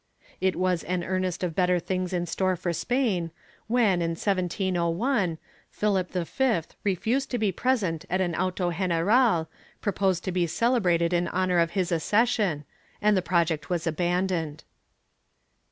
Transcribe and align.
It 0.41 0.55
was 0.55 0.83
an 0.85 1.03
earnest 1.03 1.43
of 1.43 1.53
better 1.53 1.77
things 1.77 2.11
in 2.11 2.25
store 2.25 2.55
for 2.55 2.73
Spain 2.73 3.29
when, 3.67 4.01
in 4.01 4.09
1701, 4.17 5.37
Philip 5.69 6.11
V 6.11 6.61
refused 6.83 7.29
to 7.29 7.37
be 7.37 7.51
present 7.51 8.05
at 8.09 8.19
an 8.19 8.33
auto 8.33 8.71
general 8.71 9.47
proposed 9.79 10.23
to 10.23 10.31
be 10.31 10.47
celebrated 10.47 11.13
in 11.13 11.27
honor 11.27 11.59
of 11.59 11.73
his 11.77 11.91
accession, 11.91 12.65
and 12.99 13.15
the 13.15 13.21
project 13.21 13.69
was 13.69 13.85
abandoned. 13.85 14.63